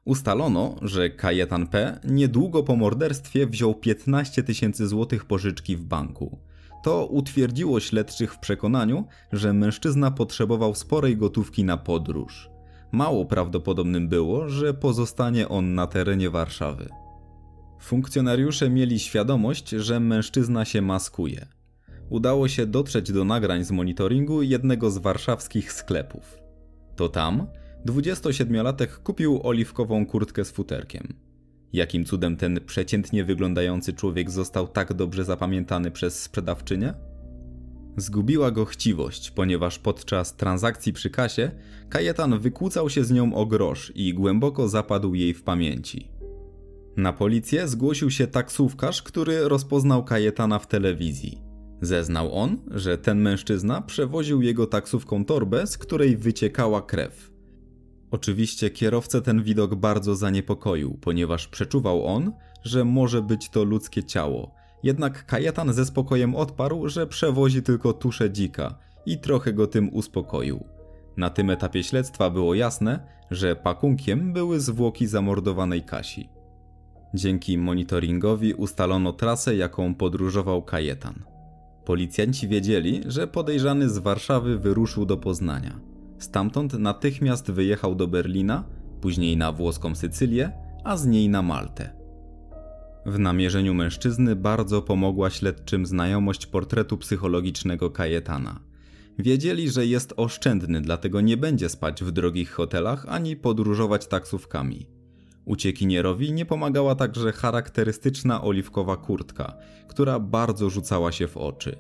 Ustalono, 0.06 0.76
że 0.82 1.10
Kajetan 1.10 1.68
P. 1.68 2.00
niedługo 2.04 2.64
po 2.64 2.76
morderstwie 2.76 3.48
wziął 3.48 3.76
15 3.76 4.44
tysięcy 4.44 4.88
złotych 4.88 5.26
pożyczki 5.26 5.76
w 5.76 5.84
banku. 5.84 6.40
To 6.84 7.06
utwierdziło 7.06 7.80
śledczych 7.80 8.34
w 8.34 8.40
przekonaniu, 8.40 9.06
że 9.32 9.54
mężczyzna 9.54 10.12
potrzebował 10.12 10.76
sporej 10.76 11.18
gotówki 11.18 11.64
na 11.64 11.78
podróż. 11.78 12.50
Mało 12.92 13.26
prawdopodobnym 13.26 14.10
było, 14.10 14.50
że 14.50 14.74
pozostanie 14.74 15.50
on 15.50 15.76
na 15.76 15.88
terenie 15.88 16.30
Warszawy. 16.30 16.90
Funkcjonariusze 17.80 18.70
mieli 18.70 19.00
świadomość, 19.00 19.70
że 19.70 20.00
mężczyzna 20.00 20.66
się 20.66 20.82
maskuje. 20.82 21.48
Udało 22.12 22.48
się 22.48 22.66
dotrzeć 22.66 23.12
do 23.12 23.26
nagrań 23.26 23.64
z 23.64 23.72
monitoringu 23.72 24.42
jednego 24.42 24.92
z 24.92 24.98
warszawskich 24.98 25.74
sklepów. 25.74 26.38
To 26.96 27.10
tam 27.10 27.48
27-latek 27.86 28.88
kupił 28.88 29.40
oliwkową 29.44 30.06
kurtkę 30.06 30.46
z 30.46 30.52
futerkiem. 30.52 31.14
Jakim 31.74 32.06
cudem 32.06 32.38
ten 32.38 32.60
przeciętnie 32.66 33.24
wyglądający 33.24 33.94
człowiek 33.94 34.32
został 34.32 34.68
tak 34.68 34.94
dobrze 34.94 35.26
zapamiętany 35.26 35.92
przez 35.92 36.22
sprzedawczynię? 36.22 36.94
Zgubiła 37.98 38.52
go 38.52 38.66
chciwość, 38.66 39.32
ponieważ 39.32 39.80
podczas 39.80 40.36
transakcji 40.36 40.94
przy 40.94 41.10
kasie 41.10 41.52
Kajetan 41.90 42.40
wykłócał 42.40 42.90
się 42.90 43.04
z 43.04 43.12
nią 43.12 43.34
o 43.34 43.46
grosz 43.46 43.92
i 43.96 44.14
głęboko 44.14 44.68
zapadł 44.68 45.14
jej 45.14 45.34
w 45.34 45.44
pamięci. 45.44 46.08
Na 46.98 47.14
policję 47.14 47.68
zgłosił 47.68 48.12
się 48.12 48.28
taksówkarz, 48.28 49.02
który 49.02 49.50
rozpoznał 49.50 50.04
Kajetana 50.04 50.60
w 50.60 50.68
telewizji. 50.68 51.51
Zeznał 51.82 52.34
on, 52.34 52.58
że 52.72 52.98
ten 52.98 53.22
mężczyzna 53.22 53.82
przewoził 53.82 54.42
jego 54.42 54.68
taksówką 54.68 55.26
torbę, 55.26 55.68
z 55.68 55.78
której 55.78 56.18
wyciekała 56.18 56.82
krew. 56.82 57.32
Oczywiście 58.12 58.70
kierowcę 58.70 59.22
ten 59.22 59.44
widok 59.44 59.76
bardzo 59.76 60.16
zaniepokoił, 60.16 60.98
ponieważ 61.02 61.48
przeczuwał 61.48 62.06
on, 62.06 62.32
że 62.64 62.86
może 62.86 63.22
być 63.22 63.50
to 63.50 63.64
ludzkie 63.64 64.04
ciało. 64.04 64.52
Jednak 64.84 65.26
Kajetan 65.26 65.74
ze 65.74 65.86
spokojem 65.86 66.36
odparł, 66.36 66.90
że 66.90 67.08
przewozi 67.08 67.64
tylko 67.64 67.94
tuszę 67.94 68.32
dzika 68.32 68.78
i 69.06 69.18
trochę 69.18 69.54
go 69.54 69.68
tym 69.68 69.94
uspokoił. 69.94 70.64
Na 71.18 71.30
tym 71.30 71.50
etapie 71.50 71.84
śledztwa 71.84 72.30
było 72.30 72.56
jasne, 72.56 73.08
że 73.32 73.56
pakunkiem 73.56 74.34
były 74.34 74.60
zwłoki 74.60 75.08
zamordowanej 75.08 75.84
Kasi. 75.84 76.30
Dzięki 77.14 77.58
monitoringowi 77.58 78.54
ustalono 78.54 79.14
trasę, 79.14 79.56
jaką 79.56 79.96
podróżował 79.96 80.64
Kajetan. 80.64 81.31
Policjanci 81.86 82.48
wiedzieli, 82.48 83.02
że 83.06 83.28
podejrzany 83.28 83.90
z 83.90 83.98
Warszawy 83.98 84.58
wyruszył 84.58 85.06
do 85.06 85.18
Poznania. 85.18 85.80
Stamtąd 86.18 86.74
natychmiast 86.74 87.52
wyjechał 87.52 87.96
do 87.96 88.08
Berlina, 88.08 88.64
później 89.02 89.38
na 89.38 89.52
włoską 89.52 89.96
Sycylię, 89.96 90.52
a 90.84 90.98
z 90.98 91.06
niej 91.06 91.30
na 91.30 91.42
Maltę. 91.42 92.02
W 93.06 93.20
namierzeniu 93.20 93.74
mężczyzny 93.74 94.36
bardzo 94.36 94.82
pomogła 94.82 95.30
śledczym 95.30 95.86
znajomość 95.86 96.46
portretu 96.46 96.98
psychologicznego 96.98 97.90
Kajetana. 97.90 98.60
Wiedzieli, 99.20 99.70
że 99.70 99.86
jest 99.86 100.14
oszczędny, 100.18 100.82
dlatego 100.82 101.22
nie 101.22 101.38
będzie 101.38 101.70
spać 101.70 102.04
w 102.04 102.12
drogich 102.12 102.52
hotelach 102.52 103.06
ani 103.10 103.36
podróżować 103.36 104.08
taksówkami. 104.08 105.01
Uciekinierowi 105.46 106.34
nie 106.34 106.46
pomagała 106.46 106.96
także 106.96 107.32
charakterystyczna 107.32 108.44
oliwkowa 108.44 108.98
kurtka, 108.98 109.58
która 109.88 110.20
bardzo 110.20 110.70
rzucała 110.70 111.12
się 111.12 111.28
w 111.28 111.38
oczy. 111.38 111.76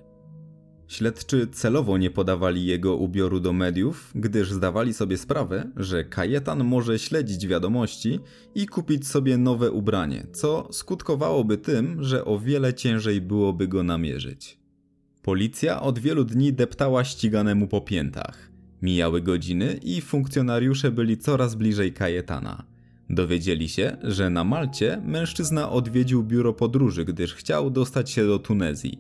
Śledczy 0.88 1.48
celowo 1.48 1.98
nie 1.98 2.12
podawali 2.12 2.65
jego 2.65 2.96
ubioru 2.96 3.39
do 3.39 3.53
mediów, 3.53 4.12
gdyż 4.15 4.51
zdawali 4.51 4.94
sobie 4.94 5.18
sprawę, 5.18 5.72
że 5.75 6.03
Kajetan 6.03 6.63
może 6.63 7.00
śledzić 7.00 7.48
wiadomości 7.48 8.20
i 8.56 8.68
kupić 8.68 9.08
sobie 9.08 9.38
nowe 9.38 9.72
ubranie, 9.72 10.27
co 10.34 10.68
skutkowałoby 10.72 11.58
tym, 11.58 12.03
że 12.03 12.25
o 12.25 12.39
wiele 12.39 12.74
ciężej 12.74 13.22
byłoby 13.22 13.68
go 13.68 13.84
namierzyć. 13.84 14.60
Policja 15.22 15.82
od 15.82 16.00
wielu 16.00 16.24
dni 16.24 16.53
deptała 16.53 17.03
ściganemu 17.03 17.68
po 17.68 17.82
piętach. 17.82 18.51
Mijały 18.82 19.22
godziny 19.22 19.80
i 19.84 20.01
funkcjonariusze 20.01 20.91
byli 20.91 21.18
coraz 21.18 21.56
bliżej 21.56 21.94
Kajetana. 21.94 22.71
Dowiedzieli 23.13 23.70
się, 23.70 23.98
że 24.03 24.30
na 24.30 24.44
Malcie 24.44 25.01
mężczyzna 25.06 25.70
odwiedził 25.70 26.24
biuro 26.24 26.53
podróży, 26.53 27.06
gdyż 27.06 27.34
chciał 27.34 27.70
dostać 27.70 28.10
się 28.10 28.27
do 28.27 28.39
Tunezji. 28.39 29.00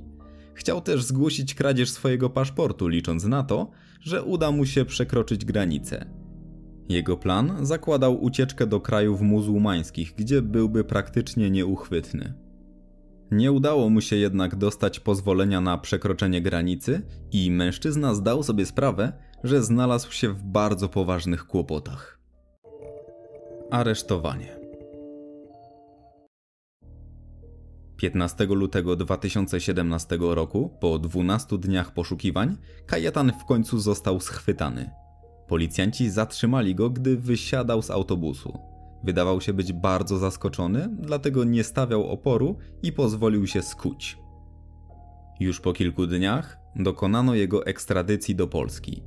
Chciał 0.53 0.81
też 0.81 1.03
zgłosić 1.03 1.55
kradzież 1.55 1.89
swojego 1.89 2.29
paszportu, 2.29 2.87
licząc 2.87 3.23
na 3.23 3.43
to, 3.43 3.71
że 4.01 4.23
uda 4.23 4.51
mu 4.51 4.65
się 4.65 4.85
przekroczyć 4.85 5.45
granicę. 5.45 6.05
Jego 6.89 7.17
plan 7.17 7.65
zakładał 7.65 8.23
ucieczkę 8.23 8.67
do 8.67 8.79
krajów 8.79 9.21
muzułmańskich, 9.21 10.13
gdzie 10.17 10.41
byłby 10.41 10.83
praktycznie 10.83 11.51
nieuchwytny. 11.51 12.33
Nie 13.31 13.51
udało 13.51 13.89
mu 13.89 14.01
się 14.01 14.15
jednak 14.15 14.55
dostać 14.55 14.99
pozwolenia 14.99 15.61
na 15.61 15.77
przekroczenie 15.77 16.41
granicy 16.41 17.01
i 17.31 17.51
mężczyzna 17.51 18.15
zdał 18.15 18.43
sobie 18.43 18.65
sprawę, 18.65 19.13
że 19.43 19.63
znalazł 19.63 20.11
się 20.11 20.29
w 20.29 20.43
bardzo 20.43 20.89
poważnych 20.89 21.47
kłopotach. 21.47 22.20
Aresztowanie. 23.71 24.59
15 27.97 28.45
lutego 28.45 28.95
2017 28.95 30.17
roku, 30.19 30.77
po 30.79 30.99
12 30.99 31.57
dniach 31.57 31.93
poszukiwań, 31.93 32.57
Kajetan 32.85 33.31
w 33.41 33.45
końcu 33.45 33.79
został 33.79 34.19
schwytany. 34.19 34.91
Policjanci 35.47 36.09
zatrzymali 36.09 36.75
go, 36.75 36.89
gdy 36.89 37.17
wysiadał 37.17 37.81
z 37.81 37.91
autobusu. 37.91 38.59
Wydawał 39.03 39.41
się 39.41 39.53
być 39.53 39.73
bardzo 39.73 40.17
zaskoczony, 40.17 40.89
dlatego 40.99 41.43
nie 41.43 41.63
stawiał 41.63 42.09
oporu 42.09 42.57
i 42.83 42.91
pozwolił 42.91 43.47
się 43.47 43.61
skuć. 43.61 44.17
Już 45.39 45.59
po 45.59 45.73
kilku 45.73 46.07
dniach 46.07 46.57
dokonano 46.75 47.35
jego 47.35 47.65
ekstradycji 47.65 48.35
do 48.35 48.47
Polski. 48.47 49.03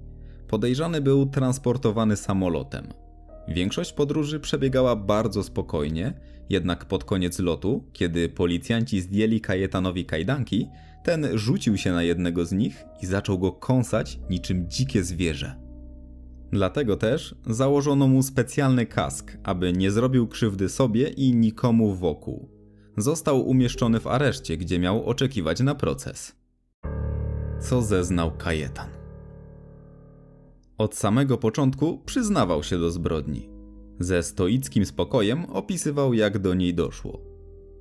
Podejrzany 0.48 1.00
był 1.00 1.26
transportowany 1.26 2.16
samolotem. 2.16 3.03
Większość 3.48 3.92
podróży 3.92 4.40
przebiegała 4.40 4.96
bardzo 4.96 5.42
spokojnie, 5.42 6.12
jednak 6.50 6.84
pod 6.84 7.04
koniec 7.04 7.38
lotu, 7.38 7.84
kiedy 7.92 8.28
policjanci 8.28 9.00
zdjęli 9.00 9.40
Kajetanowi 9.40 10.04
kajdanki, 10.04 10.68
ten 11.04 11.38
rzucił 11.38 11.76
się 11.76 11.92
na 11.92 12.02
jednego 12.02 12.44
z 12.44 12.52
nich 12.52 12.84
i 13.02 13.06
zaczął 13.06 13.38
go 13.38 13.52
kąsać 13.52 14.18
niczym 14.30 14.68
dzikie 14.68 15.04
zwierzę. 15.04 15.64
Dlatego 16.52 16.96
też 16.96 17.34
założono 17.46 18.08
mu 18.08 18.22
specjalny 18.22 18.86
kask, 18.86 19.38
aby 19.42 19.72
nie 19.72 19.90
zrobił 19.90 20.28
krzywdy 20.28 20.68
sobie 20.68 21.08
i 21.08 21.34
nikomu 21.34 21.94
wokół. 21.94 22.48
Został 22.96 23.48
umieszczony 23.48 24.00
w 24.00 24.06
areszcie, 24.06 24.56
gdzie 24.56 24.78
miał 24.78 25.06
oczekiwać 25.06 25.60
na 25.60 25.74
proces. 25.74 26.36
Co 27.60 27.82
zeznał 27.82 28.36
Kajetan? 28.36 29.03
Od 30.78 30.94
samego 30.94 31.38
początku 31.38 31.98
przyznawał 31.98 32.62
się 32.62 32.78
do 32.78 32.90
zbrodni. 32.90 33.48
Ze 34.00 34.22
stoickim 34.22 34.86
spokojem 34.86 35.44
opisywał, 35.44 36.14
jak 36.14 36.38
do 36.38 36.54
niej 36.54 36.74
doszło. 36.74 37.20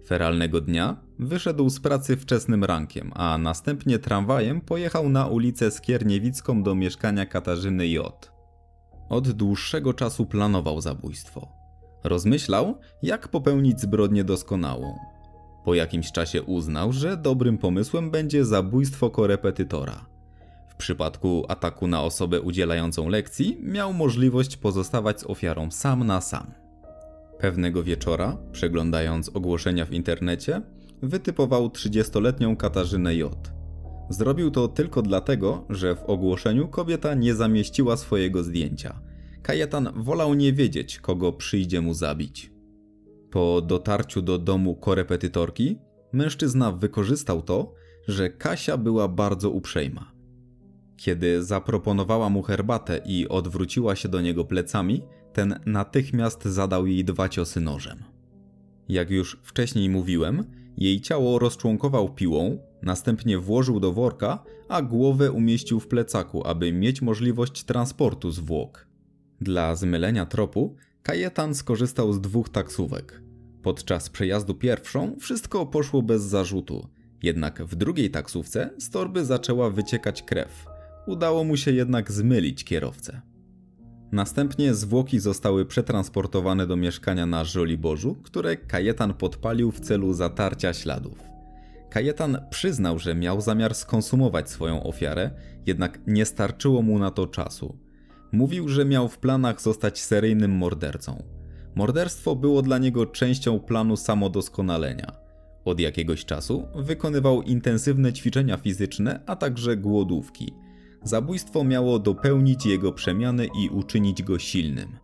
Feralnego 0.08 0.62
dnia 0.62 0.98
wyszedł 1.20 1.70
z 1.70 1.80
pracy 1.80 2.18
wczesnym 2.18 2.64
rankiem, 2.64 3.12
a 3.16 3.38
następnie 3.38 4.00
tramwajem 4.00 4.62
pojechał 4.62 5.10
na 5.10 5.28
ulicę 5.28 5.72
Skierniewicką 5.72 6.64
do 6.64 6.76
mieszkania 6.76 7.26
Katarzyny 7.26 7.88
J. 7.88 8.32
Od 9.10 9.32
dłuższego 9.32 9.94
czasu 9.94 10.26
planował 10.26 10.82
zabójstwo. 10.82 11.48
Rozmyślał, 12.04 12.78
jak 13.04 13.28
popełnić 13.28 13.82
zbrodnię 13.82 14.24
doskonałą. 14.24 14.98
Po 15.66 15.74
jakimś 15.74 16.12
czasie 16.12 16.44
uznał, 16.44 16.92
że 16.94 17.18
dobrym 17.18 17.58
pomysłem 17.58 18.12
będzie 18.12 18.46
zabójstwo 18.46 19.10
korepetytora– 19.10 20.06
przypadku 20.84 21.46
ataku 21.48 21.88
na 21.88 22.04
osobę 22.04 22.42
udzielającą 22.42 23.10
lekcji, 23.10 23.58
miał 23.62 23.94
możliwość 23.94 24.58
pozostawać 24.58 25.22
z 25.22 25.24
ofiarą 25.24 25.72
sam 25.72 26.04
na 26.04 26.22
sam. 26.22 26.52
Pewnego 27.40 27.84
wieczora, 27.84 28.38
przeglądając 28.52 29.30
ogłoszenia 29.30 29.86
w 29.86 29.94
internecie, 29.94 30.62
wytypował 31.02 31.68
30-letnią 31.68 32.58
Katarzynę 32.58 33.16
J. 33.16 33.52
Zrobił 34.10 34.52
to 34.52 34.68
tylko 34.68 35.02
dlatego, 35.02 35.66
że 35.70 35.96
w 35.96 36.04
ogłoszeniu 36.04 36.68
kobieta 36.68 37.13
nie 37.13 37.36
zamieściła 37.36 37.98
swojego 37.98 38.44
zdjęcia. 38.44 39.00
Kajetan 39.42 39.90
wolał 39.96 40.34
nie 40.34 40.54
wiedzieć, 40.54 41.00
kogo 41.00 41.34
przyjdzie 41.34 41.82
mu 41.82 41.94
zabić. 41.94 42.52
Po 43.32 43.62
dotarciu 43.62 44.22
do 44.22 44.38
domu 44.38 44.75
korepetytorki, 44.75 45.80
mężczyzna 46.13 46.72
wykorzystał 46.72 47.42
to, 47.42 47.74
że 48.08 48.30
Kasia 48.30 48.78
była 48.78 49.08
bardzo 49.08 49.50
uprzejma. 49.50 50.12
Kiedy 50.98 51.44
zaproponowała 51.44 52.30
mu 52.30 52.42
herbatę 52.42 53.02
i 53.06 53.28
odwróciła 53.30 53.96
się 53.96 54.10
do 54.10 54.22
niego 54.22 54.46
plecami, 54.46 55.02
ten 55.34 55.60
natychmiast 55.66 56.46
zadał 56.46 56.88
jej 56.88 57.06
dwa 57.06 57.30
ciosy 57.30 57.62
nożem. 57.62 58.04
Jak 58.90 59.10
już 59.10 59.40
wcześniej 59.44 59.90
mówiłem, 59.90 60.44
jej 60.78 61.02
ciało 61.02 61.40
rozczłonkował 61.40 62.14
piłą, 62.14 62.58
następnie 62.82 63.38
włożył 63.38 63.80
do 63.80 63.94
worka, 63.94 64.44
a 64.70 64.82
głowę 64.82 65.32
umieścił 65.32 65.80
w 65.80 65.88
plecaku, 65.88 66.48
aby 66.48 66.74
mieć 66.74 67.02
możliwość 67.02 67.64
transportu 67.64 68.32
zwłok. 68.32 68.88
Dla 69.42 69.76
zmylenia 69.76 70.26
tropu, 70.26 70.76
Kajetan 71.04 71.56
skorzystał 71.56 72.14
z 72.14 72.22
dwóch 72.22 72.50
taksówek. 72.50 73.22
Podczas 73.62 74.10
przejazdu 74.10 74.54
pierwszą 74.54 75.16
wszystko 75.20 75.66
poszło 75.66 76.02
bez 76.02 76.22
zarzutu, 76.22 76.88
jednak 77.24 77.64
w 77.64 77.76
drugiej 77.76 78.12
taksówce 78.12 78.70
z 78.78 78.90
torby 78.90 79.26
zaczęła 79.26 79.70
wyciekać 79.70 80.24
krew. 80.24 80.73
Udało 81.05 81.43
mu 81.43 81.57
się 81.57 81.72
jednak 81.72 82.12
zmylić 82.12 82.63
kierowcę. 82.63 83.22
Następnie 84.12 84.74
zwłoki 84.74 85.19
zostały 85.19 85.65
przetransportowane 85.65 86.67
do 86.67 86.75
mieszkania 86.75 87.25
na 87.25 87.43
Żoliborzu, 87.43 88.15
które 88.15 88.57
Kajetan 88.57 89.13
podpalił 89.13 89.72
w 89.72 89.79
celu 89.79 90.13
zatarcia 90.13 90.74
śladów. 90.74 91.19
Kajetan 91.89 92.38
przyznał, 92.50 93.00
że 93.00 93.15
miał 93.15 93.41
zamiar 93.41 93.75
skonsumować 93.75 94.50
swoją 94.50 94.83
ofiarę, 94.83 95.31
jednak 95.65 96.00
nie 96.07 96.25
starczyło 96.25 96.81
mu 96.81 97.00
na 97.00 97.12
to 97.12 97.27
czasu. 97.27 97.77
Mówił, 98.31 98.69
że 98.69 98.86
miał 98.86 99.07
w 99.07 99.17
planach 99.17 99.62
zostać 99.62 100.01
seryjnym 100.01 100.51
mordercą. 100.51 101.24
Morderstwo 101.75 102.36
było 102.36 102.62
dla 102.62 102.77
niego 102.77 103.05
częścią 103.05 103.60
planu 103.60 103.98
samodoskonalenia. 103.98 105.12
Od 105.65 105.79
jakiegoś 105.79 106.25
czasu 106.25 106.67
wykonywał 106.75 107.41
intensywne 107.41 108.13
ćwiczenia 108.13 108.57
fizyczne, 108.57 109.19
a 109.25 109.36
także 109.36 109.77
głodówki– 109.77 110.53
Zabójstwo 111.03 111.63
miało 111.63 112.00
dopełnić 112.00 112.65
jego 112.65 112.91
przemiany 112.91 113.48
i 113.60 113.69
uczynić 113.69 114.24
go 114.24 114.39
silnym. 114.39 114.98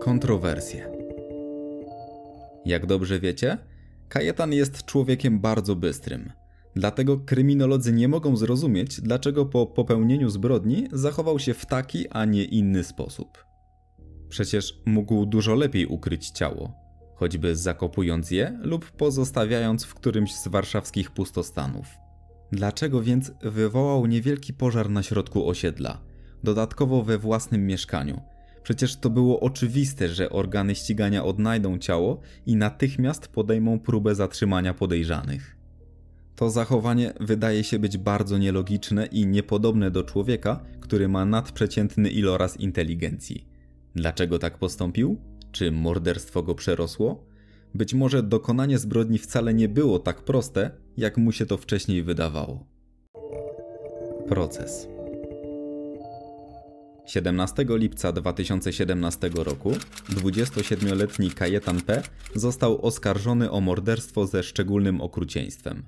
Kontrowersje. 0.00 0.90
Jak 2.64 2.86
dobrze 2.86 3.20
wiecie, 3.20 3.58
Kajetan 4.08 4.52
jest 4.52 4.84
człowiekiem 4.84 5.40
bardzo 5.40 5.76
bystrym. 5.76 6.32
Dlatego 6.74 7.18
kryminolodzy 7.18 7.92
nie 7.92 8.08
mogą 8.08 8.36
zrozumieć, 8.36 9.00
dlaczego 9.00 9.46
po 9.46 9.66
popełnieniu 9.66 10.30
zbrodni 10.30 10.88
zachował 10.92 11.38
się 11.38 11.54
w 11.54 11.66
taki, 11.66 12.08
a 12.08 12.24
nie 12.24 12.44
inny 12.44 12.84
sposób. 12.84 13.44
Przecież 14.28 14.82
mógł 14.86 15.26
dużo 15.26 15.54
lepiej 15.54 15.86
ukryć 15.86 16.30
ciało, 16.30 16.72
choćby 17.14 17.56
zakopując 17.56 18.30
je 18.30 18.58
lub 18.62 18.90
pozostawiając 18.90 19.84
w 19.84 19.94
którymś 19.94 20.34
z 20.34 20.48
warszawskich 20.48 21.10
pustostanów. 21.10 21.86
Dlaczego 22.52 23.02
więc 23.02 23.32
wywołał 23.42 24.06
niewielki 24.06 24.52
pożar 24.52 24.90
na 24.90 25.02
środku 25.02 25.48
osiedla, 25.48 26.00
dodatkowo 26.44 27.02
we 27.02 27.18
własnym 27.18 27.66
mieszkaniu? 27.66 28.20
Przecież 28.62 28.96
to 28.96 29.10
było 29.10 29.40
oczywiste, 29.40 30.08
że 30.08 30.30
organy 30.30 30.74
ścigania 30.74 31.24
odnajdą 31.24 31.78
ciało 31.78 32.20
i 32.46 32.56
natychmiast 32.56 33.28
podejmą 33.28 33.80
próbę 33.80 34.14
zatrzymania 34.14 34.74
podejrzanych. 34.74 35.56
To 36.36 36.50
zachowanie 36.50 37.12
wydaje 37.20 37.64
się 37.64 37.78
być 37.78 37.98
bardzo 37.98 38.38
nielogiczne 38.38 39.06
i 39.06 39.26
niepodobne 39.26 39.90
do 39.90 40.02
człowieka, 40.02 40.60
który 40.80 41.08
ma 41.08 41.24
nadprzeciętny 41.24 42.10
iloraz 42.10 42.60
inteligencji. 42.60 43.48
Dlaczego 43.94 44.38
tak 44.38 44.58
postąpił? 44.58 45.20
Czy 45.52 45.72
morderstwo 45.72 46.42
go 46.42 46.54
przerosło? 46.54 47.24
Być 47.74 47.94
może 47.94 48.22
dokonanie 48.22 48.78
zbrodni 48.78 49.18
wcale 49.18 49.54
nie 49.54 49.68
było 49.68 49.98
tak 49.98 50.24
proste, 50.24 50.70
jak 50.98 51.16
mu 51.16 51.32
się 51.32 51.46
to 51.46 51.56
wcześniej 51.56 52.02
wydawało. 52.02 52.66
Proces 54.28 54.88
17 57.06 57.64
lipca 57.68 58.12
2017 58.12 59.30
roku 59.34 59.70
27-letni 60.10 61.30
Kajetan 61.30 61.80
P. 61.80 62.02
został 62.34 62.86
oskarżony 62.86 63.50
o 63.50 63.60
morderstwo 63.60 64.26
ze 64.26 64.42
szczególnym 64.42 65.00
okrucieństwem. 65.00 65.82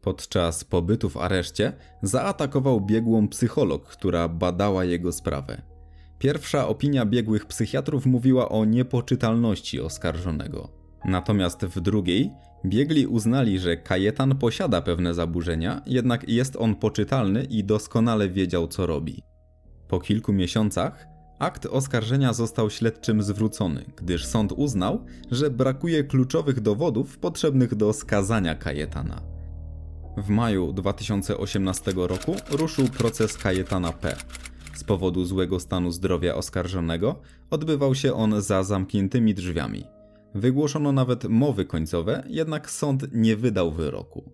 Podczas 0.00 0.64
pobytu 0.64 1.10
w 1.10 1.16
areszcie 1.16 1.72
zaatakował 2.02 2.80
biegłą 2.80 3.28
psycholog, 3.28 3.88
która 3.88 4.28
badała 4.28 4.84
jego 4.84 5.12
sprawę. 5.12 5.62
Pierwsza 6.18 6.68
opinia 6.68 7.06
biegłych 7.06 7.46
psychiatrów 7.46 8.06
mówiła 8.06 8.48
o 8.48 8.64
niepoczytalności 8.64 9.80
oskarżonego. 9.80 10.68
Natomiast 11.04 11.64
w 11.64 11.80
drugiej 11.80 12.30
biegli 12.64 13.06
uznali, 13.06 13.58
że 13.58 13.76
Kajetan 13.76 14.36
posiada 14.36 14.82
pewne 14.82 15.14
zaburzenia, 15.14 15.82
jednak 15.86 16.28
jest 16.28 16.56
on 16.56 16.74
poczytalny 16.74 17.44
i 17.44 17.64
doskonale 17.64 18.28
wiedział 18.28 18.68
co 18.68 18.86
robi. 18.86 19.22
Po 19.88 20.00
kilku 20.00 20.32
miesiącach 20.32 21.06
akt 21.38 21.66
oskarżenia 21.66 22.32
został 22.32 22.70
śledczym 22.70 23.22
zwrócony, 23.22 23.84
gdyż 23.96 24.26
sąd 24.26 24.52
uznał, 24.52 25.04
że 25.30 25.50
brakuje 25.50 26.04
kluczowych 26.04 26.60
dowodów 26.60 27.18
potrzebnych 27.18 27.74
do 27.74 27.92
skazania 27.92 28.54
Kajetana. 28.54 29.20
W 30.16 30.28
maju 30.28 30.72
2018 30.72 31.92
roku 31.96 32.36
ruszył 32.50 32.88
proces 32.88 33.38
Kajetana 33.38 33.92
P. 33.92 34.16
Z 34.74 34.84
powodu 34.84 35.24
złego 35.24 35.60
stanu 35.60 35.90
zdrowia 35.90 36.34
oskarżonego 36.34 37.20
odbywał 37.50 37.94
się 37.94 38.14
on 38.14 38.40
za 38.40 38.62
zamkniętymi 38.62 39.34
drzwiami. 39.34 39.84
Wygłoszono 40.34 40.92
nawet 40.92 41.24
mowy 41.24 41.64
końcowe, 41.64 42.24
jednak 42.28 42.70
sąd 42.70 43.06
nie 43.12 43.36
wydał 43.36 43.72
wyroku. 43.72 44.30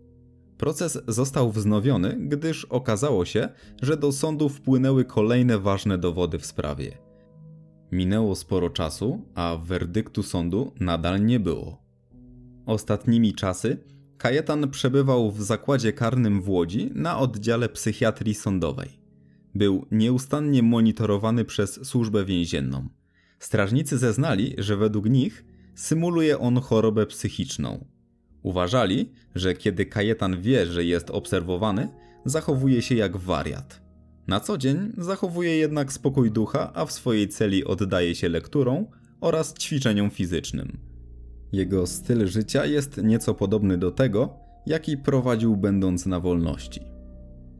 Proces 0.58 1.02
został 1.08 1.52
wznowiony, 1.52 2.16
gdyż 2.20 2.64
okazało 2.64 3.24
się, 3.24 3.48
że 3.82 3.96
do 3.96 4.12
sądu 4.12 4.48
wpłynęły 4.48 5.04
kolejne 5.04 5.58
ważne 5.58 5.98
dowody 5.98 6.38
w 6.38 6.46
sprawie. 6.46 6.98
Minęło 7.92 8.34
sporo 8.34 8.70
czasu, 8.70 9.20
a 9.34 9.56
werdyktu 9.64 10.22
sądu 10.22 10.72
nadal 10.80 11.24
nie 11.24 11.40
było. 11.40 11.82
Ostatnimi 12.66 13.34
czasy 13.34 13.78
Kajetan 14.18 14.70
przebywał 14.70 15.30
w 15.30 15.42
zakładzie 15.42 15.92
karnym 15.92 16.42
w 16.42 16.48
Łodzi 16.48 16.90
na 16.94 17.18
oddziale 17.18 17.68
psychiatrii 17.68 18.34
sądowej. 18.34 19.00
Był 19.54 19.86
nieustannie 19.90 20.62
monitorowany 20.62 21.44
przez 21.44 21.86
służbę 21.86 22.24
więzienną. 22.24 22.88
Strażnicy 23.38 23.98
zeznali, 23.98 24.54
że 24.58 24.76
według 24.76 25.10
nich 25.10 25.44
symuluje 25.78 26.38
on 26.38 26.60
chorobę 26.60 27.06
psychiczną. 27.06 27.84
Uważali, 28.42 29.12
że 29.34 29.54
kiedy 29.54 29.86
Kajetan 29.86 30.42
wie, 30.42 30.66
że 30.66 30.84
jest 30.84 31.10
obserwowany, 31.10 31.88
zachowuje 32.24 32.82
się 32.82 32.94
jak 32.94 33.16
wariat. 33.16 33.82
Na 34.26 34.40
co 34.40 34.58
dzień 34.58 34.92
zachowuje 34.98 35.56
jednak 35.56 35.92
spokój 35.92 36.30
ducha, 36.30 36.72
a 36.74 36.86
w 36.86 36.92
swojej 36.92 37.28
celi 37.28 37.64
oddaje 37.64 38.14
się 38.14 38.28
lekturom 38.28 38.86
oraz 39.20 39.54
ćwiczeniom 39.54 40.10
fizycznym. 40.10 40.78
Jego 41.52 41.86
styl 41.86 42.26
życia 42.26 42.66
jest 42.66 42.96
nieco 42.96 43.34
podobny 43.34 43.78
do 43.78 43.90
tego, 43.90 44.34
jaki 44.66 44.96
prowadził 44.96 45.56
będąc 45.56 46.06
na 46.06 46.20
wolności. 46.20 46.80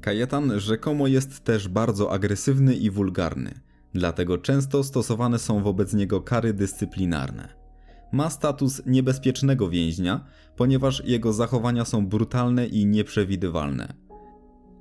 Kajetan 0.00 0.60
rzekomo 0.60 1.06
jest 1.06 1.44
też 1.44 1.68
bardzo 1.68 2.12
agresywny 2.12 2.74
i 2.74 2.90
wulgarny, 2.90 3.60
dlatego 3.94 4.38
często 4.38 4.84
stosowane 4.84 5.38
są 5.38 5.62
wobec 5.62 5.94
niego 5.94 6.20
kary 6.20 6.52
dyscyplinarne. 6.52 7.57
Ma 8.12 8.30
status 8.30 8.82
niebezpiecznego 8.86 9.68
więźnia, 9.68 10.24
ponieważ 10.56 11.02
jego 11.04 11.32
zachowania 11.32 11.84
są 11.84 12.06
brutalne 12.06 12.66
i 12.66 12.86
nieprzewidywalne. 12.86 13.94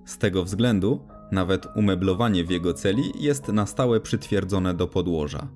Z 0.06 0.18
tego 0.18 0.44
względu 0.44 1.08
nawet 1.32 1.68
umeblowanie 1.76 2.44
w 2.44 2.50
jego 2.50 2.74
celi 2.74 3.04
jest 3.20 3.48
na 3.48 3.66
stałe 3.66 4.00
przytwierdzone 4.00 4.74
do 4.74 4.88
podłoża. 4.88 5.48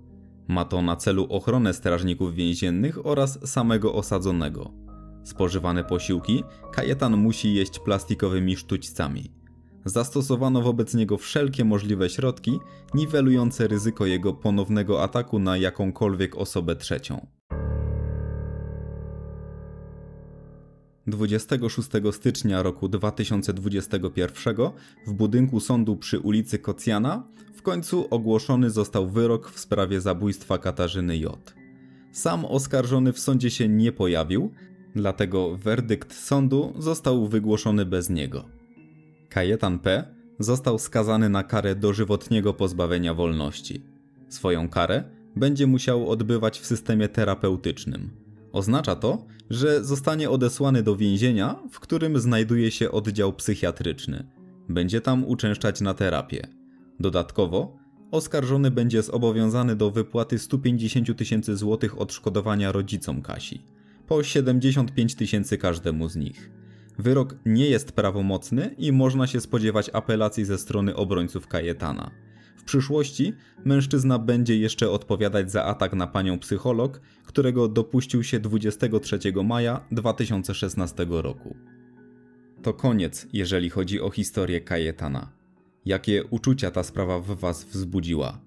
Ma 0.48 0.66
to 0.66 0.82
na 0.82 0.96
celu 0.96 1.28
ochronę 1.30 1.74
strażników 1.74 2.36
więziennych 2.36 3.06
oraz 3.06 3.50
samego 3.50 3.94
osadzonego. 3.94 4.72
Spożywane 5.24 5.84
posiłki 5.84 6.44
Kajetan 6.74 7.18
musi 7.18 7.54
jeść 7.54 7.80
plastikowymi 7.80 8.56
sztućcami. 8.56 9.32
Zastosowano 9.86 10.62
wobec 10.62 10.94
niego 10.94 11.18
wszelkie 11.18 11.66
możliwe 11.66 12.10
środki, 12.10 12.60
niwelujące 12.94 13.68
ryzyko 13.68 14.06
jego 14.06 14.34
ponownego 14.34 15.04
ataku 15.04 15.40
na 15.40 15.58
jakąkolwiek 15.58 16.38
osobę 16.38 16.76
trzecią. 16.76 17.28
26 21.08 21.90
stycznia 22.12 22.64
roku 22.64 22.88
2021 22.88 24.56
w 25.08 25.14
budynku 25.14 25.60
sądu 25.60 25.96
przy 25.96 26.20
ulicy 26.20 26.60
Kocjana 26.60 27.24
w 27.54 27.62
końcu 27.62 28.08
ogłoszony 28.10 28.70
został 28.70 29.10
wyrok 29.10 29.50
w 29.50 29.60
sprawie 29.60 30.02
zabójstwa 30.02 30.58
Katarzyny 30.58 31.18
J. 31.18 31.54
Sam 32.12 32.46
oskarżony 32.46 33.14
w 33.14 33.20
sądzie 33.20 33.52
się 33.52 33.68
nie 33.68 33.92
pojawił, 33.92 34.52
dlatego 34.96 35.58
werdykt 35.58 36.14
sądu 36.14 36.74
został 36.80 37.28
wygłoszony 37.28 37.86
bez 37.86 38.10
niego. 38.10 38.46
Kajetan 39.30 39.80
P. 39.80 40.14
został 40.40 40.80
skazany 40.80 41.30
na 41.30 41.44
karę 41.44 41.76
dożywotniego 41.76 42.54
pozbawienia 42.54 43.14
wolności. 43.14 43.84
Swoją 44.30 44.70
karę 44.70 45.04
będzie 45.36 45.68
musiał 45.68 46.10
odbywać 46.10 46.60
w 46.60 46.66
systemie 46.66 47.10
terapeutycznym. 47.10 48.10
Oznacza 48.52 48.96
to, 48.96 49.26
że 49.50 49.84
zostanie 49.84 50.30
odesłany 50.30 50.84
do 50.84 50.96
więzienia, 50.96 51.60
w 51.72 51.80
którym 51.80 52.20
znajduje 52.20 52.72
się 52.72 52.92
oddział 52.92 53.34
psychiatryczny. 53.34 54.28
Będzie 54.70 55.02
tam 55.02 55.26
uczęszczać 55.26 55.82
na 55.82 55.94
terapię. 55.94 56.48
Dodatkowo, 57.00 57.78
oskarżony 58.12 58.72
będzie 58.72 59.04
zobowiązany 59.04 59.76
do 59.76 59.92
wypłaty 59.92 60.40
150 60.40 61.18
tysięcy 61.18 61.58
złotych 61.58 62.02
odszkodowania 62.02 62.72
rodzicom 62.72 63.22
Kasi, 63.22 63.62
po 64.08 64.24
75 64.24 65.16
tysięcy 65.16 65.58
każdemu 65.58 66.10
z 66.10 66.16
nich. 66.16 66.52
Wyrok 67.00 67.36
nie 67.46 67.70
jest 67.70 67.92
prawomocny 67.92 68.76
i 68.78 68.92
można 68.92 69.28
się 69.28 69.42
spodziewać 69.42 69.90
apelacji 69.94 70.46
ze 70.46 70.58
strony 70.58 70.96
obrońców 70.96 71.48
Kajetana. 71.48 72.12
W 72.56 72.64
przyszłości 72.64 73.34
mężczyzna 73.66 74.20
będzie 74.20 74.58
jeszcze 74.58 74.90
odpowiadać 74.90 75.52
za 75.52 75.66
atak 75.66 75.94
na 75.94 76.08
panią 76.08 76.40
psycholog, 76.40 77.02
którego 77.24 77.68
dopuścił 77.68 78.24
się 78.24 78.40
23 78.40 79.20
maja 79.44 79.86
2016 79.92 81.06
roku. 81.10 81.56
To 82.62 82.74
koniec, 82.74 83.28
jeżeli 83.34 83.70
chodzi 83.70 84.02
o 84.02 84.10
historię 84.10 84.62
Kajetana. 84.62 85.32
Jakie 85.86 86.24
uczucia 86.24 86.72
ta 86.72 86.84
sprawa 86.84 87.20
w 87.20 87.40
Was 87.40 87.64
wzbudziła? 87.66 88.42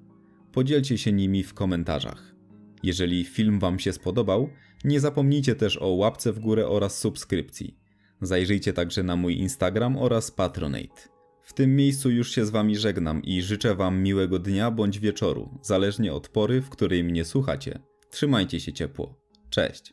Podzielcie 0.52 0.98
się 0.98 1.12
nimi 1.12 1.42
w 1.42 1.54
komentarzach. 1.54 2.34
Jeżeli 2.82 3.24
film 3.24 3.58
Wam 3.58 3.78
się 3.78 3.92
spodobał, 3.92 4.48
nie 4.84 5.00
zapomnijcie 5.00 5.54
też 5.54 5.76
o 5.76 5.88
łapce 5.88 6.32
w 6.32 6.38
górę 6.38 6.68
oraz 6.68 6.98
subskrypcji. 6.98 7.78
Zajrzyjcie 8.20 8.72
także 8.72 9.02
na 9.02 9.16
mój 9.16 9.38
Instagram 9.38 9.96
oraz 9.96 10.30
Patronate. 10.30 11.13
W 11.44 11.52
tym 11.52 11.76
miejscu 11.76 12.10
już 12.10 12.30
się 12.30 12.46
z 12.46 12.50
Wami 12.50 12.76
żegnam 12.76 13.22
i 13.22 13.42
życzę 13.42 13.74
Wam 13.74 14.02
miłego 14.02 14.38
dnia 14.38 14.70
bądź 14.70 14.98
wieczoru, 14.98 15.58
zależnie 15.62 16.12
od 16.12 16.28
pory, 16.28 16.60
w 16.60 16.70
której 16.70 17.04
mnie 17.04 17.24
słuchacie. 17.24 17.78
Trzymajcie 18.10 18.60
się 18.60 18.72
ciepło. 18.72 19.20
Cześć. 19.50 19.92